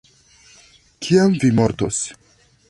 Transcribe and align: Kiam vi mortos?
Kiam 1.07 1.37
vi 1.45 1.53
mortos? 1.61 2.01